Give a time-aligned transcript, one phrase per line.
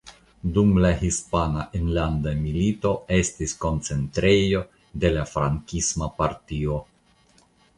[0.53, 4.63] Dum la Hispana Enlanda Milito estis koncentrejo
[5.05, 6.81] de la frankisma partio.